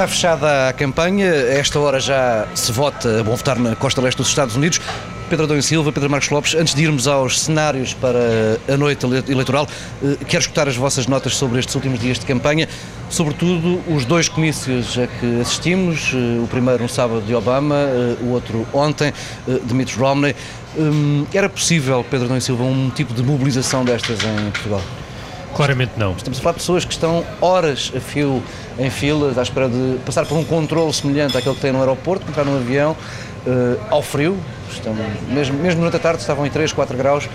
[0.00, 4.16] Está fechada a campanha, a esta hora já se vota, vão votar na costa leste
[4.16, 4.80] dos Estados Unidos.
[5.28, 8.18] Pedro Adão Silva, Pedro Marcos Lopes, antes de irmos aos cenários para
[8.66, 9.68] a noite eleitoral,
[10.02, 12.66] eh, quero escutar as vossas notas sobre estes últimos dias de campanha,
[13.10, 18.16] sobretudo os dois comícios a que assistimos, eh, o primeiro no sábado de Obama, eh,
[18.22, 19.12] o outro ontem,
[19.46, 20.34] de Mitt Romney.
[20.78, 24.80] Hum, era possível, Pedro Adão Silva, um tipo de mobilização destas em Portugal?
[25.60, 26.12] Claramente não.
[26.12, 28.42] Estamos a falar de pessoas que estão horas a fio
[28.78, 32.24] em filas, à espera de passar por um controle semelhante àquele que tem no aeroporto,
[32.26, 32.96] entrar num avião,
[33.46, 34.38] uh, ao frio,
[34.70, 34.96] estão,
[35.28, 37.28] mesmo, mesmo durante a tarde estavam em 3, 4 graus,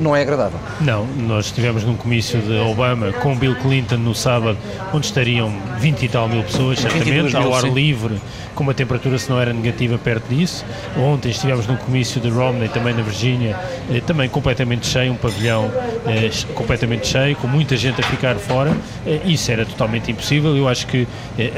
[0.00, 0.58] não é agradável.
[0.80, 4.58] Não, nós estivemos num comício de Obama com Bill Clinton no sábado,
[4.92, 8.20] onde estariam 20 e tal mil pessoas, certamente, ao ar livre,
[8.54, 10.64] com uma temperatura, se não era negativa, perto disso.
[10.96, 13.58] Ontem estivemos num comício de Romney, também na Virgínia,
[13.90, 15.70] eh, também completamente cheio, um pavilhão
[16.06, 18.74] eh, completamente cheio, com muita gente a ficar fora.
[19.06, 20.56] Eh, isso era totalmente impossível.
[20.56, 21.06] Eu acho que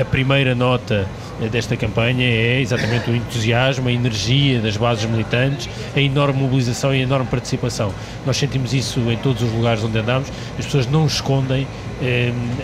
[0.01, 1.07] a primeira nota
[1.53, 7.01] desta campanha é exatamente o entusiasmo, a energia das bases militantes, a enorme mobilização e
[7.01, 7.93] a enorme participação.
[8.25, 11.67] Nós sentimos isso em todos os lugares onde andamos, as pessoas não escondem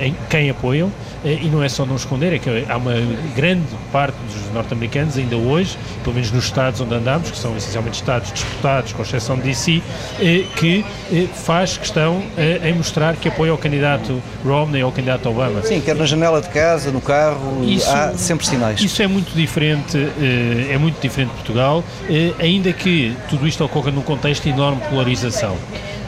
[0.01, 0.91] em quem apoiam
[1.25, 2.95] eh, e não é só não esconder, é que há uma
[3.35, 7.97] grande parte dos norte-americanos, ainda hoje, pelo menos nos estados onde andamos, que são essencialmente
[7.97, 9.83] estados disputados, com exceção de DC,
[10.21, 10.85] eh, que
[11.35, 12.23] faz questão
[12.65, 15.63] em mostrar que apoia o candidato Romney ou o candidato Obama.
[15.63, 18.81] Sim, quer na janela de casa, no carro, isso, há sempre sinais.
[18.81, 19.99] Isso é muito diferente,
[20.71, 21.85] é muito diferente de Portugal,
[22.39, 25.57] ainda que tudo isto ocorra num contexto de enorme polarização.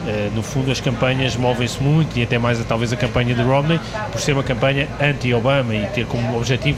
[0.05, 3.79] Uh, no fundo, as campanhas movem-se muito e até mais talvez a campanha de Romney,
[4.11, 6.77] por ser uma campanha anti-Obama e ter como objetivo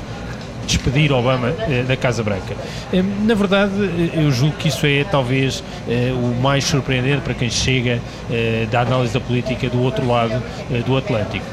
[0.68, 2.54] despedir Obama uh, da Casa Branca.
[2.94, 3.74] Uh, na verdade,
[4.14, 8.00] eu julgo que isso é talvez o mais surpreendente para quem chega
[8.72, 10.42] da análise da política do outro lado
[10.86, 11.46] do Atlântico.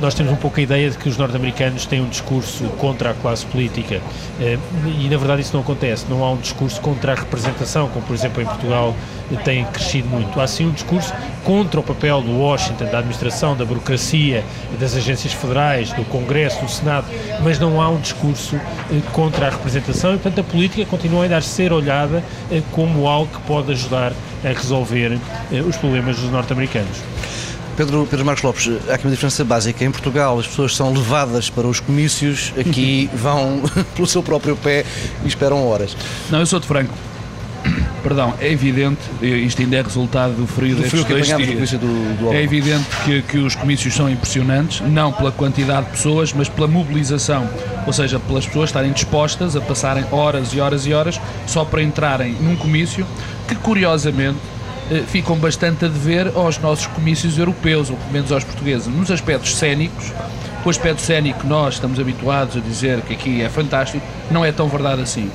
[0.00, 3.14] nós temos um pouco a ideia de que os norte-americanos têm um discurso contra a
[3.14, 4.00] classe política
[4.40, 6.06] e na verdade isso não acontece.
[6.08, 8.94] Não há um discurso contra a representação, como por exemplo em Portugal
[9.44, 10.40] tem crescido muito.
[10.40, 11.12] Há sim um discurso
[11.44, 14.44] contra o papel do Washington, da administração, da burocracia,
[14.78, 17.06] das agências federais, do Congresso, do Senado,
[17.42, 21.36] mas não há um discurso eh, contra a representação e, portanto, a política continua ainda
[21.36, 24.12] a ser olhada eh, como algo que pode ajudar
[24.44, 25.18] a resolver
[25.52, 26.98] eh, os problemas dos norte-americanos.
[27.76, 29.84] Pedro, Pedro Marcos Lopes, há aqui uma diferença básica.
[29.84, 33.62] Em Portugal as pessoas são levadas para os comícios, aqui vão
[33.94, 34.84] pelo seu próprio pé
[35.24, 35.96] e esperam horas.
[36.30, 36.94] Não, eu sou de Franco
[38.06, 42.32] perdão, é evidente, isto ainda é resultado do frio do frio dois dias, do, do
[42.32, 46.68] é evidente que, que os comícios são impressionantes, não pela quantidade de pessoas, mas pela
[46.68, 47.50] mobilização,
[47.84, 51.82] ou seja, pelas pessoas estarem dispostas a passarem horas e horas e horas só para
[51.82, 53.04] entrarem num comício
[53.48, 54.38] que, curiosamente,
[54.88, 59.10] eh, ficam bastante a dever aos nossos comícios europeus, ou pelo menos aos portugueses, nos
[59.10, 60.12] aspectos cénicos,
[60.64, 64.68] o aspecto cénico nós estamos habituados a dizer que aqui é fantástico, não é tão
[64.68, 65.28] verdade assim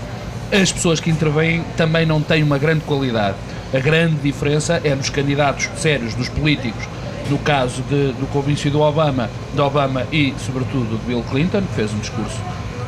[0.52, 3.36] as pessoas que intervêm também não têm uma grande qualidade.
[3.74, 6.84] A grande diferença é nos candidatos sérios, dos políticos,
[7.30, 11.74] no caso de, do comício do Obama, de Obama e, sobretudo, de Bill Clinton, que
[11.74, 12.38] fez um discurso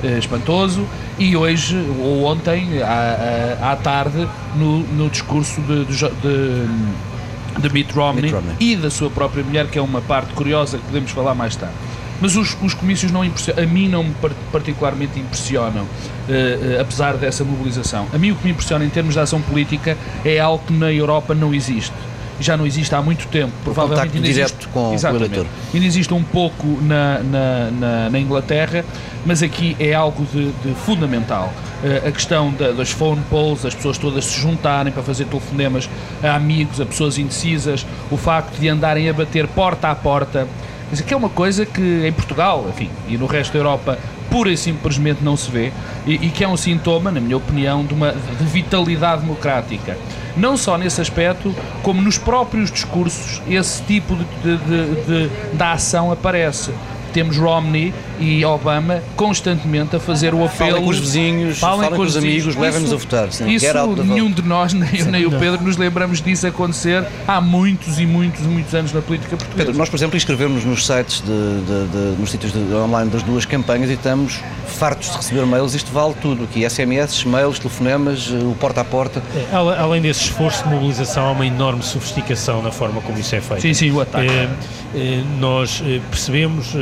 [0.04, 0.86] eh, espantoso,
[1.18, 7.70] e hoje, ou ontem, à, à, à tarde, no, no discurso de, de, de, de
[7.72, 10.84] Mitt, Romney, Mitt Romney e da sua própria mulher, que é uma parte curiosa que
[10.84, 11.76] podemos falar mais tarde.
[12.22, 14.16] Mas os, os comícios não a mim não me
[14.52, 18.08] particularmente impressionam, uh, uh, apesar dessa mobilização.
[18.14, 20.92] A mim o que me impressiona em termos de ação política é algo que na
[20.92, 21.94] Europa não existe
[22.40, 23.52] já não existe há muito tempo.
[23.64, 25.46] Provavelmente ainda direto existe, com, com, o eleitor.
[25.74, 28.84] Ainda existe um pouco na, na, na, na Inglaterra,
[29.26, 31.54] mas aqui é algo de, de fundamental.
[31.84, 35.90] Uh, a questão da, das phone polls, as pessoas todas se juntarem para fazer telefonemas
[36.22, 40.48] a amigos, a pessoas indecisas, o facto de andarem a bater porta a porta
[40.94, 43.98] Dizer, que é uma coisa que em Portugal, enfim, e no resto da Europa,
[44.30, 45.72] pura e simplesmente não se vê,
[46.06, 49.98] e, e que é um sintoma, na minha opinião, de uma de vitalidade democrática.
[50.38, 56.12] Não só nesse aspecto, como nos próprios discursos, esse tipo de, de, de, de ação
[56.12, 56.72] aparece
[57.14, 57.94] temos Romney
[58.24, 60.72] e Obama constantemente a fazer o apelo.
[60.72, 63.32] Falem com os vizinhos, falem, falem com, os amigos, levem-nos a votar.
[63.32, 63.66] Sim, isso
[64.04, 68.06] nenhum de nós, nem eu nem o Pedro, nos lembramos disso acontecer há muitos e
[68.06, 69.66] muitos e muitos anos na política portuguesa.
[69.66, 73.46] Pedro, nós, por exemplo, inscrevemos nos sites, de, de, de, nos sítios online das duas
[73.46, 75.74] campanhas e estamos fartos de receber mails.
[75.74, 79.22] Isto vale tudo aqui: SMS, mails, telefonemas, eh, o porta a porta.
[79.36, 83.42] É, além desse esforço de mobilização, há uma enorme sofisticação na forma como isso é
[83.42, 83.62] feito.
[83.62, 84.30] Sim, sim, o ataque.
[84.30, 84.50] É,
[84.96, 86.74] é, nós percebemos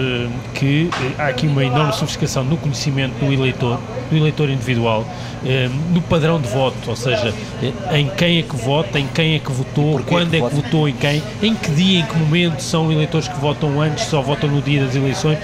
[0.53, 3.79] que há aqui uma enorme sofisticação no conhecimento do eleitor,
[4.09, 5.05] do eleitor individual,
[5.45, 7.33] eh, no padrão de voto, ou seja,
[7.63, 10.49] eh, em quem é que vota, em quem é que votou, Porquê quando que é
[10.49, 14.05] que votou em quem, em que dia, em que momento são eleitores que votam antes,
[14.05, 15.39] só votam no dia das eleições.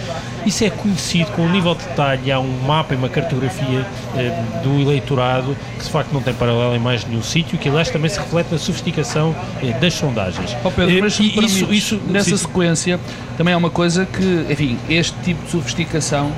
[0.48, 3.86] Isso é conhecido com um nível de detalhe, há um mapa e uma cartografia
[4.16, 7.90] eh, do eleitorado que de facto não tem paralelo em mais nenhum sítio, que aliás
[7.90, 10.56] também se reflete na sofisticação eh, das sondagens.
[10.64, 12.38] Oh Pedro, mas Eh, e isso, isso, isso, nessa sim.
[12.38, 12.98] sequência
[13.36, 16.32] também é uma coisa que, enfim, este tipo de sofisticação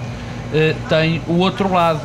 [0.90, 2.02] tem o outro lado,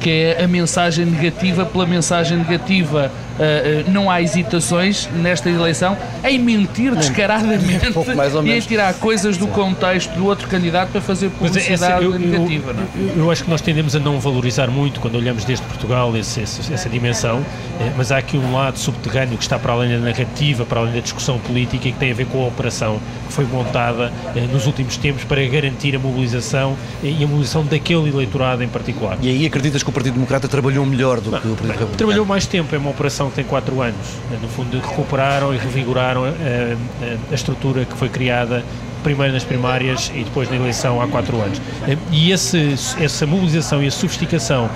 [0.00, 3.12] que é a mensagem negativa pela mensagem negativa.
[3.44, 8.94] Eh, não há hesitações nesta eleição em mentir descaradamente pouco mais ou e em tirar
[8.94, 12.72] coisas do contexto do outro candidato para fazer Mas publicidade essa- eu, eu- negativa.
[12.72, 12.86] não é?
[13.16, 16.40] eu- eu acho que nós tendemos a não valorizar muito quando olhamos desde Portugal esse-
[16.40, 17.44] esse- essa dimensão,
[17.80, 20.94] eh, mas há aqui um lado subterrâneo que está para além da narrativa, para além
[20.94, 24.40] da discussão política e que tem a ver com a operação que foi montada eh,
[24.52, 29.18] nos últimos tempos para garantir a mobilização eh, e a mobilização daquele eleitorado em particular.
[29.20, 31.96] E aí acreditas que o Partido Democrata trabalhou melhor do que o Partido Republicano?
[31.96, 33.96] Trabalhou mais tempo, é uma operação que tem 4 anos.
[34.40, 38.62] No fundo, recuperaram e revigoraram eh, eh, a estrutura que foi criada
[39.02, 41.60] primeiro nas primárias e depois na eleição há 4 anos.
[41.88, 44.68] Eh, E esse, essa mobilização e a sofisticação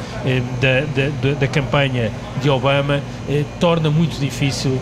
[0.61, 2.11] da, da- da- campanha
[2.43, 3.01] de Obama
[3.61, 4.79] torna muito difícil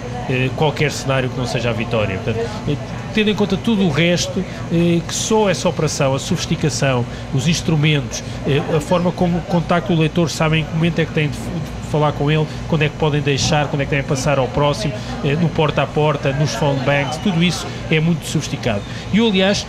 [0.57, 2.17] qualquer cenário que não seja a vitória.
[2.25, 2.79] Portanto,
[3.15, 4.43] tendo em conta tudo o resto,
[5.07, 7.05] que só essa operação, a sofisticação,
[7.35, 8.25] os instrumentos,
[8.75, 9.41] a forma como
[9.93, 12.89] o leitor, sabem em que momento é que f- de falar com ele, quando é
[12.89, 14.93] que podem deixar, quando é que devem passar ao próximo,
[15.25, 18.83] eh, no porta a porta, nos phone banks, tudo isso é muito sofisticado.
[19.13, 19.65] E eu, aliás,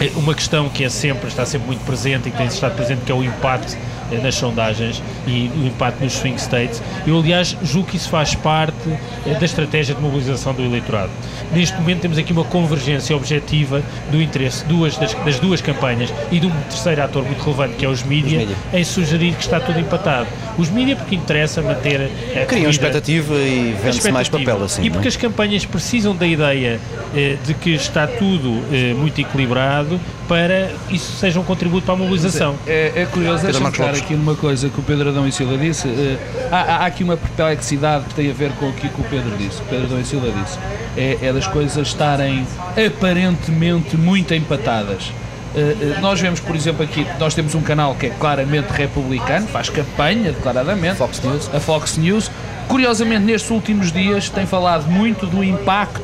[0.00, 3.02] eh, uma questão que é sempre, está sempre muito presente e que tem estado presente,
[3.04, 3.76] que é o impacto
[4.16, 6.82] nas sondagens e o impacto nos swing states.
[7.06, 8.88] Eu, aliás, julgo que isso faz parte
[9.26, 11.10] eh, da estratégia de mobilização do eleitorado.
[11.52, 16.40] Neste momento temos aqui uma convergência objetiva do interesse duas, das, das duas campanhas e
[16.40, 18.56] de um terceiro ator muito relevante, que é os mídia, mídia.
[18.72, 20.28] em sugerir que está tudo empatado.
[20.56, 24.82] Os mídia porque interessa manter a Criam expectativa e vende-se mais papel assim.
[24.82, 25.10] E não porque é?
[25.10, 26.80] as campanhas precisam da ideia
[27.14, 31.96] eh, de que está tudo eh, muito equilibrado para isso seja um contributo para a
[31.96, 32.54] mobilização.
[32.66, 33.97] É, é curioso, deixa-me Lopes.
[33.98, 35.88] Aqui numa coisa que o Pedro Adão e Silva disse.
[35.88, 36.16] Eh,
[36.50, 39.60] há, há aqui uma perplexidade que tem a ver com aquilo que o Pedro disse,
[39.60, 40.58] o Pedro Adão e Silva disse.
[40.96, 42.46] É, é das coisas estarem
[42.86, 45.12] aparentemente muito empatadas.
[45.54, 49.68] Eh, nós vemos, por exemplo, aqui, nós temos um canal que é claramente republicano, faz
[49.70, 51.50] campanha declaradamente, Fox News.
[51.54, 52.30] a Fox News.
[52.68, 56.02] Curiosamente, nestes últimos dias tem falado muito do impacto,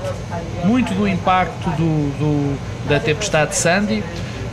[0.65, 2.59] muito do impacto do, do-
[2.89, 4.03] da tempestade Sandy.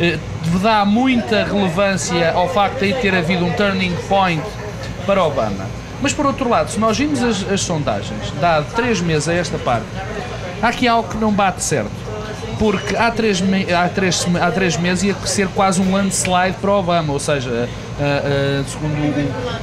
[0.02, 0.18] Eh,
[0.64, 4.42] dá muita relevância ao facto de ter havido um turning point
[5.06, 5.68] para Obama.
[6.02, 9.60] Mas por outro lado, se nós vimos as, as sondagens, dado três meses a esta
[9.60, 9.86] parte,
[10.60, 11.92] há aqui algo que não bate certo.
[12.58, 13.44] Porque há três,
[13.76, 17.70] há, três, há três meses ia ser quase um landslide para Obama, ou seja,
[18.00, 18.96] ah, ah, segundo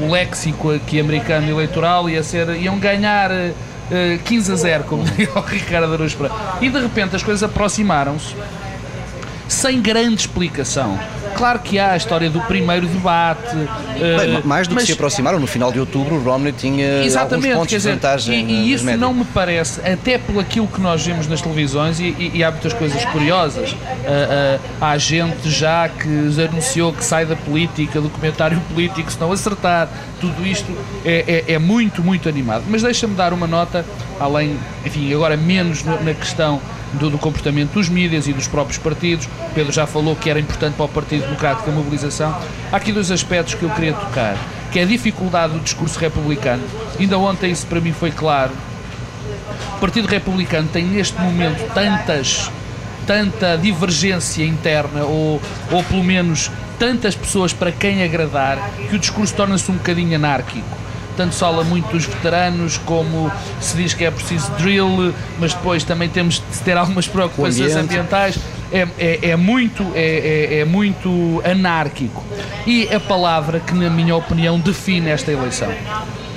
[0.00, 3.50] o, o léxico aqui americano eleitoral, ia ser, iam ganhar ah,
[3.90, 6.34] ah, 15 a 0, como diria o Ricardo Pereira.
[6.60, 8.34] E de repente as coisas aproximaram-se
[9.48, 10.98] sem grande explicação.
[11.36, 13.54] Claro que há a história do primeiro debate.
[13.54, 17.02] Bem, ah, mais do que mas- se aproximaram, no final de outubro o Romney tinha
[17.04, 19.00] Exatamente, alguns pontos dizer, de vantagem e, e isso médias.
[19.00, 22.50] não me parece, até pelo aquilo que nós vemos nas televisões, e, e- e há
[22.50, 23.74] muitas coisas curiosas.
[24.06, 26.08] Ah, ah, há gente já que
[26.42, 29.88] anunciou que sai da política, do comentário político, se não acertar.
[30.20, 30.70] Tudo isto
[31.04, 32.64] é, é- é muito, muito animado.
[32.68, 33.84] Mas deixa-me dar uma nota,
[34.18, 36.60] além, enfim, agora menos no- na questão
[36.94, 39.28] do, do comportamento dos mídias e dos próprios partidos.
[39.54, 42.38] Pedro já falou que era importante para o Partido Democrático a mobilização.
[42.72, 44.36] Há aqui dois aspectos que eu queria tocar,
[44.72, 46.62] que é a dificuldade do discurso republicano.
[46.98, 48.52] Ainda ontem isso para mim foi claro.
[49.76, 52.50] O Partido Republicano tem neste momento tantas
[53.06, 55.40] tanta divergência interna ou,
[55.72, 60.77] ou pelo menos tantas pessoas para quem agradar que o discurso torna-se um bocadinho anárquico
[61.18, 65.82] tanto se fala muito dos veteranos, como se diz que é preciso drill, mas depois
[65.82, 68.38] também temos de ter algumas preocupações ambientais.
[68.72, 70.00] É, é, é muito, é,
[70.52, 72.22] é- é muito anárquico.
[72.64, 75.72] E a palavra que, na minha opinião, define esta eleição,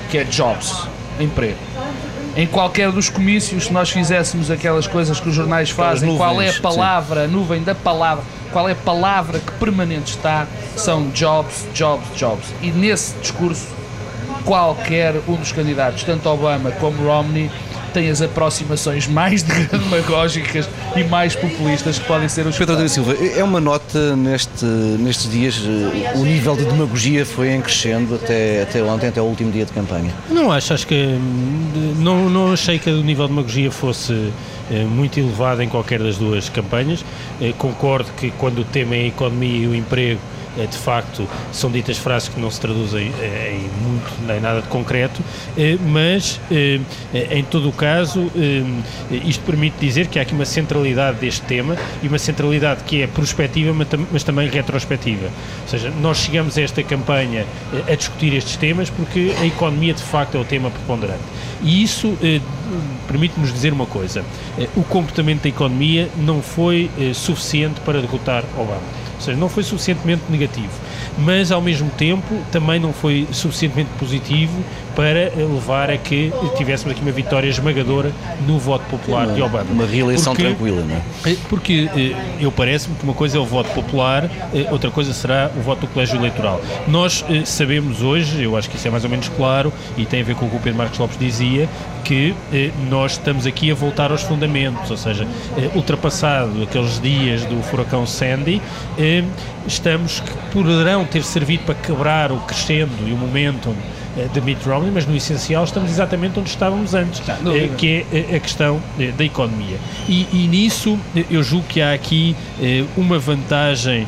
[0.09, 0.87] que é jobs,
[1.19, 1.59] emprego.
[2.35, 6.41] Em qualquer dos comícios, se nós fizéssemos aquelas coisas que os jornais fazem, nuvens, qual
[6.41, 6.61] é a sim.
[6.61, 12.07] palavra, a nuvem da palavra, qual é a palavra que permanente está, são jobs, jobs,
[12.15, 12.45] jobs.
[12.61, 13.67] E nesse discurso,
[14.43, 17.49] qualquer um dos candidatos, tanto Obama como Romney,
[17.93, 23.13] tem as aproximações mais demagógicas e mais populistas que podem ser os Pedro e Silva,
[23.13, 28.63] é uma nota neste, nestes dias, eh, o nível de demagogia foi em crescendo até,
[28.63, 30.11] até ontem, até o último dia de campanha.
[30.29, 34.31] Não acho, acho que hum, não, não achei que o nível de demagogia fosse
[34.71, 37.03] eh, muito elevado em qualquer das duas campanhas.
[37.41, 40.19] Eh, concordo que quando o tema é a economia e o emprego,
[40.57, 44.67] de facto são ditas frases que não se traduzem eh, em muito nem nada de
[44.67, 45.21] concreto,
[45.87, 46.39] mas
[47.13, 48.31] em todo o caso
[49.11, 53.07] isto permite dizer que há aqui uma centralidade deste tema e uma centralidade que é
[53.07, 53.73] prospectiva
[54.11, 55.25] mas também retrospectiva.
[55.25, 57.45] Ou seja, nós chegamos a esta campanha
[57.87, 61.23] a discutir estes temas porque a economia de facto é o tema preponderante.
[61.63, 62.17] E isso
[63.07, 64.23] permite-nos dizer uma coisa:
[64.75, 69.01] o comportamento da economia não foi suficiente para derrotar Obama.
[69.21, 70.71] Ou seja, não foi suficientemente negativo,
[71.19, 74.63] mas ao mesmo tempo também não foi suficientemente positivo
[74.95, 78.11] para levar a que tivéssemos aqui uma vitória esmagadora
[78.45, 79.71] no voto popular uma, de Obama.
[79.71, 81.35] Uma reeleição porque, tranquila, não é?
[81.49, 85.49] Porque eh, eu parece-me que uma coisa é o voto popular, eh, outra coisa será
[85.55, 86.61] o voto do colégio eleitoral.
[86.87, 90.21] Nós eh, sabemos hoje, eu acho que isso é mais ou menos claro, e tem
[90.21, 91.69] a ver com o que o Pedro Marcos Lopes dizia,
[92.03, 92.33] que
[92.89, 95.25] nós estamos aqui a voltar aos fundamentos, ou seja,
[95.75, 98.61] ultrapassado aqueles dias do furacão Sandy,
[99.67, 104.00] estamos que poderão ter servido para quebrar o crescendo e o momentum eh,
[104.33, 108.35] de Mitt Romney, mas no essencial estamos exatamente onde estávamos antes, eh, que é eh,
[108.35, 108.81] a questão
[109.17, 109.77] da economia.
[110.07, 110.99] E, e, nisso
[111.29, 112.35] eu julgo que há aqui
[112.97, 114.07] uma vantagem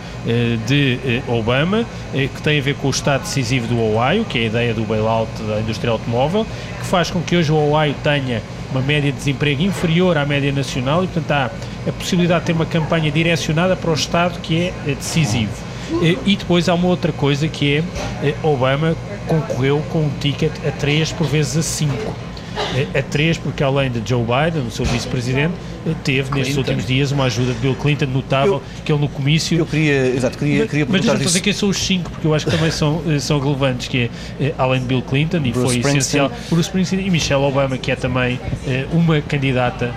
[0.67, 4.45] de Obama, que tem a ver com o estado decisivo do Ohio, que é a
[4.45, 6.45] ideia do bailout da indústria automóvel,
[6.79, 8.41] que faz com que hoje o Ohio tenha
[8.71, 11.51] uma média de desemprego inferior à média nacional e, portanto, há
[11.87, 15.72] a possibilidade de ter uma campanha direcionada para o Estado que é decisivo.
[16.25, 17.83] E depois há uma outra coisa que
[18.23, 18.95] é Obama
[19.27, 22.32] concorreu com um ticket a 3 por vezes a 5
[22.97, 25.53] a três, porque além de Joe Biden, o seu vice-presidente,
[26.03, 26.35] teve Clinton.
[26.37, 29.57] nestes últimos dias uma ajuda de Bill Clinton notável, eu, que ele no comício.
[29.57, 32.45] Eu queria, exato, queria, queria mas, mas dizer quem são os cinco, porque eu acho
[32.45, 35.81] que também são, eh, são relevantes, que é eh, além de Bill Clinton, e Bruce
[35.81, 39.91] foi essencial, Bruce Springsteen e Michelle Obama, que é também eh, uma candidata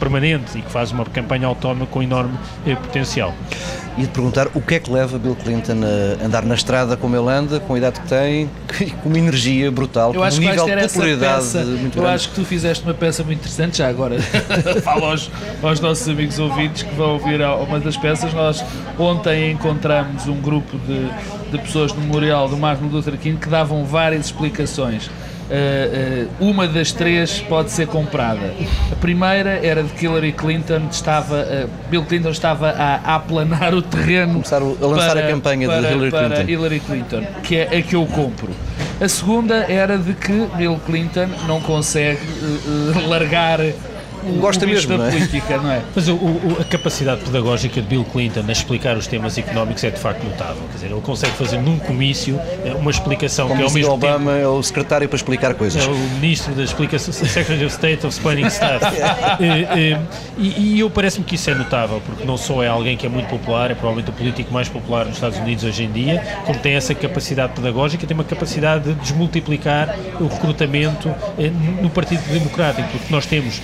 [0.00, 2.38] permanente e que faz uma campanha autónoma com enorme
[2.82, 3.34] potencial
[3.98, 5.80] e de perguntar o que é que leva Bill Clinton
[6.20, 8.48] a andar na estrada como ele anda, com a idade que tem,
[9.02, 12.16] com uma energia brutal, com um nível de popularidade peça, muito Eu grande.
[12.16, 14.20] acho que tu fizeste uma peça muito interessante, já agora
[14.82, 15.30] falo aos,
[15.62, 18.32] aos, nossos amigos ouvintes que vão ouvir uma das peças.
[18.32, 18.64] Nós
[18.98, 23.84] ontem encontramos um grupo de, de pessoas no memorial do Martin Luther King que davam
[23.84, 25.10] várias explicações
[25.52, 28.54] Uh, uh, uma das três pode ser comprada.
[28.90, 33.74] A primeira era de que Hillary Clinton estava, uh, Bill Clinton estava a, a aplanar
[33.74, 36.50] o terreno Começar a lançar para, a campanha para, de Hillary Clinton.
[36.50, 38.50] Hillary Clinton, que é a que eu compro.
[39.02, 42.20] A segunda era de que Bill Clinton não consegue
[43.08, 43.58] largar
[44.40, 45.10] gosta mesmo, da não é?
[45.10, 45.82] política, não é?
[45.94, 49.90] Mas o, o, a capacidade pedagógica de Bill Clinton a explicar os temas económicos é
[49.90, 50.62] de facto notável.
[50.70, 53.92] Quer dizer, ele consegue fazer num comício eh, uma explicação Como que é ao mesmo
[53.92, 55.82] Obama tempo, é o secretário para explicar coisas.
[55.82, 58.84] É o ministro da explicação, Secretary of State of Explaining Stuff.
[59.40, 59.96] e,
[60.38, 63.08] e, e eu parece-me que isso é notável, porque não só é alguém que é
[63.08, 66.58] muito popular, é provavelmente o político mais popular nos Estados Unidos hoje em dia, como
[66.58, 71.12] tem essa capacidade pedagógica, tem uma capacidade de desmultiplicar o recrutamento
[71.80, 73.60] no Partido Democrático, porque nós temos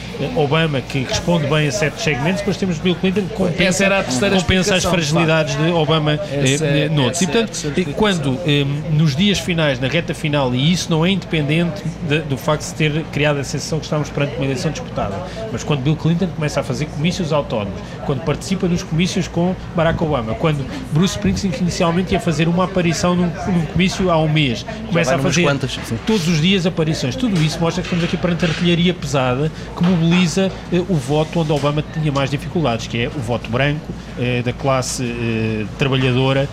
[0.49, 3.87] Obama que responde bem a certos segmentos, depois temos Bill Clinton que compensa,
[4.31, 7.21] compensa as fragilidades de Obama eh, é, noutros.
[7.21, 11.11] E portanto, é quando eh, nos dias finais, na reta final, e isso não é
[11.11, 15.15] independente de, do facto de ter criado a sensação que estamos perante uma eleição disputada,
[15.53, 20.03] mas quando Bill Clinton começa a fazer comícios autónomos, quando participa dos comícios com Barack
[20.03, 24.29] Obama, quando Bruce Springsteen que inicialmente ia fazer uma aparição num, num comício há um
[24.29, 27.15] mês, começa a fazer quantas, todos os dias aparições.
[27.15, 31.53] Tudo isso mostra que estamos aqui perante artilharia pesada que mobiliza eh, o voto onde
[31.53, 36.49] Obama tinha mais dificuldades, que é o voto branco, eh, da classe eh, trabalhadora,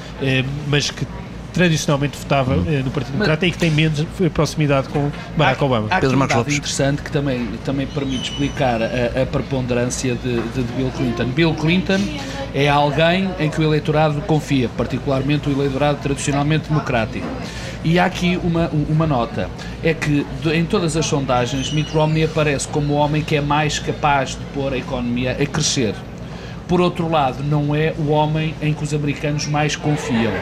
[0.68, 1.06] mas que
[1.56, 5.88] tradicionalmente votava eh, no Partido Democrata e que tem menos proximidade com Barack há, Obama.
[5.90, 6.58] Há Pedro Marcos Lopes.
[6.58, 11.26] interessante que também, também permite explicar a, a preponderância de, de, de, Bill Clinton.
[11.28, 12.00] Bill Clinton
[12.54, 17.26] é alguém em que o eleitorado confia, particularmente o eleitorado tradicionalmente democrático.
[17.86, 19.48] E há aqui uma, uma nota,
[19.84, 23.78] é que em todas as sondagens Mitt Romney aparece como o homem que é mais
[23.78, 25.94] capaz de pôr a economia a crescer.
[26.68, 30.34] Por outro lado, não é o homem em que os americanos mais confiam.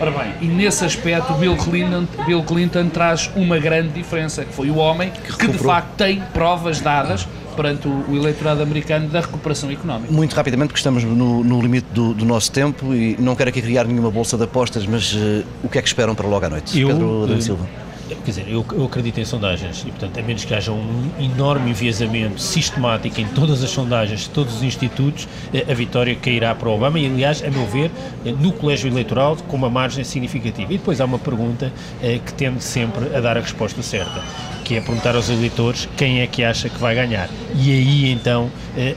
[0.00, 4.70] Ora bem, e nesse aspecto Bill Clinton, Bill Clinton traz uma grande diferença, que foi
[4.70, 7.26] o homem que, que de facto tem provas dadas
[7.56, 10.12] perante o, eleitorado americano da recuperação económica.
[10.12, 13.62] Muito rapidamente, porque estamos no, no limite do, do, nosso tempo e não quero aqui
[13.62, 16.50] criar nenhuma bolsa de apostas, mas uh, o que é que esperam para logo à
[16.50, 16.78] noite?
[16.78, 17.66] Eu, Pedro Adão Silva.
[18.08, 21.70] Quer dizer, eu, eu, acredito em sondagens e, portanto, a menos que haja um enorme
[21.70, 26.68] enviesamento sistemático em todas as sondagens de todos os institutos, eh, a vitória cairá para
[26.68, 27.90] o Obama e, aliás, a meu ver,
[28.24, 30.72] eh, no colégio eleitoral com uma margem significativa.
[30.72, 34.22] E depois há uma pergunta eh, que tende sempre a dar a resposta certa,
[34.66, 37.28] que é perguntar aos eleitores quem é que acha que vai ganhar.
[37.54, 38.50] E aí, então,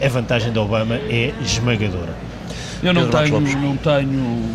[0.04, 2.16] a vantagem de Obama é esmagadora.
[2.82, 4.50] Eu não tenho, não tenho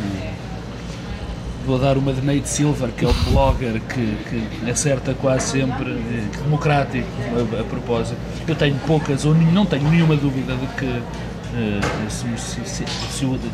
[1.64, 5.92] Vou dar uma de Nate Silver, que é o blogger que, que acerta quase sempre,
[5.92, 8.18] eh, democrático a, a, propósito.
[8.46, 12.84] Eu tenho poucas, ou não tenho nenhuma dúvida de que, uh, se, se, se,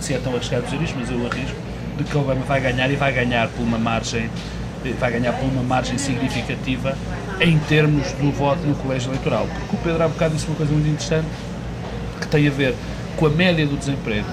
[0.00, 1.56] se, é tão arriscado dizer isto, mas eu arrisco,
[1.98, 4.28] de que Obama vai ganhar e vai ganhar por uma margem, eh,
[4.98, 6.96] vai ganhar por uma margem significativa
[7.40, 9.46] em termos do voto no colégio eleitoral.
[9.46, 11.28] Porque o Pedro há bocado disse uma coisa muito interessante
[12.20, 12.74] que tem a ver
[13.16, 14.26] com a média do desemprego.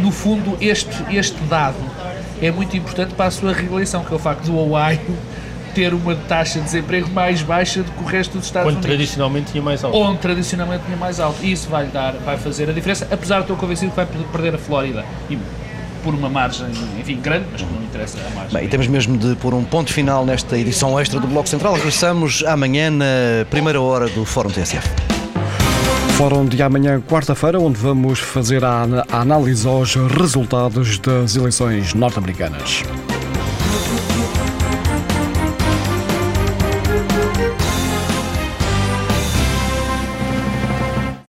[0.00, 1.78] No fundo, este, este dado
[2.42, 5.00] é muito importante para a sua reeleição, que é o facto do Ohio
[5.74, 8.90] ter uma taxa de desemprego mais baixa do que o resto dos Estados Onde Unidos.
[8.96, 9.96] tradicionalmente tinha mais alto.
[9.96, 11.38] Onde tradicionalmente tinha mais alto.
[11.42, 14.54] E isso vai, dar, vai fazer a diferença, apesar de estou convencido que vai perder
[14.56, 15.04] a Flórida.
[15.28, 15.38] E
[16.02, 16.66] por uma margem,
[16.98, 18.52] enfim, grande, mas que não interessa a margem.
[18.52, 21.74] Bem, e temos mesmo de pôr um ponto final nesta edição extra do Bloco Central.
[21.74, 23.04] Regressamos amanhã na
[23.48, 24.88] primeira hora do Fórum TSF.
[26.16, 32.82] Fórum de amanhã, quarta-feira, onde vamos fazer a, a análise aos resultados das eleições norte-americanas.